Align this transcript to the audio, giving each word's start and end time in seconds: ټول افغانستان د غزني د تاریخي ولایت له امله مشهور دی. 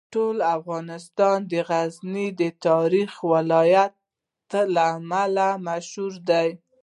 ټول 0.13 0.37
افغانستان 0.57 1.37
د 1.51 1.53
غزني 1.69 2.27
د 2.41 2.41
تاریخي 2.65 3.23
ولایت 3.33 3.93
له 4.75 4.83
امله 4.97 5.47
مشهور 5.67 6.13
دی. 6.29 6.49